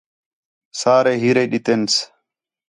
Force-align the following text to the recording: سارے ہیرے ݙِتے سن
سارے 0.79 1.13
ہیرے 1.21 1.43
ݙِتے 1.51 1.75
سن 1.79 1.81